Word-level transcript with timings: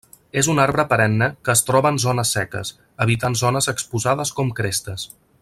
És 0.39 0.47
un 0.51 0.61
arbre 0.61 0.85
perenne 0.93 1.27
que 1.49 1.53
es 1.53 1.61
troba 1.67 1.91
en 1.95 2.01
zones 2.05 2.33
seques, 2.37 2.73
evitant 3.07 3.39
zones 3.43 3.71
exposades 3.75 4.33
com 4.41 4.51
crestes. 4.63 5.07